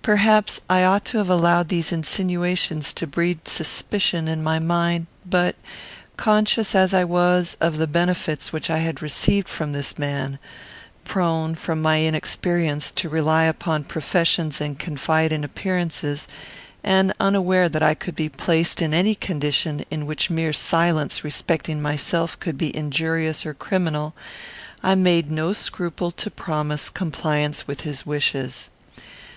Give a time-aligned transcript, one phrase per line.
[0.00, 5.56] Perhaps I ought to have allowed these insinuations to breed suspicion in my mind; but,
[6.16, 10.38] conscious as I was of the benefits which I had received from this man;
[11.02, 16.28] prone, from my inexperience, to rely upon professions and confide in appearances;
[16.84, 21.82] and unaware that I could be placed in any condition in which mere silence respecting
[21.82, 24.14] myself could be injurious or criminal,
[24.84, 28.70] I made no scruple to promise compliance with his wishes.